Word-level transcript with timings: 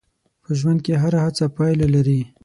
په 0.43 0.49
ژوند 0.59 0.79
کې 0.85 0.93
هره 1.01 1.19
هڅه 1.25 1.45
پایله 1.57 1.87
لري. 1.95 2.21